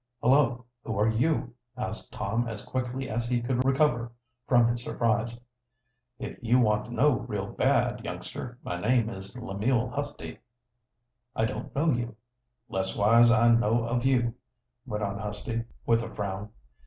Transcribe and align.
"Hullo, 0.23 0.65
who 0.83 0.97
are 0.99 1.07
you?" 1.07 1.53
asked 1.77 2.11
Tom, 2.11 2.47
as 2.47 2.65
quickly 2.65 3.07
as 3.07 3.27
he 3.27 3.39
could 3.39 3.63
recover 3.63 4.11
from 4.47 4.67
his 4.67 4.83
surprise. 4.83 5.39
"If 6.17 6.39
you 6.41 6.57
want 6.59 6.85
to 6.85 6.91
know 6.91 7.19
real 7.19 7.45
bad, 7.45 8.03
youngster, 8.03 8.57
my 8.63 8.81
name 8.81 9.11
is 9.11 9.35
Lemuel 9.37 9.91
Husty." 9.91 10.39
"I 11.35 11.45
don't 11.45 11.75
know 11.75 11.91
you." 11.91 11.91
"But 11.91 11.91
I 11.91 11.91
know 11.91 11.99
you 11.99 12.15
leas'wise 12.69 13.29
I 13.29 13.49
know 13.51 13.83
of 13.83 14.03
you," 14.03 14.33
went 14.87 15.03
on 15.03 15.19
Husty, 15.19 15.65
with 15.85 16.01
a 16.01 16.09
frown. 16.09 16.49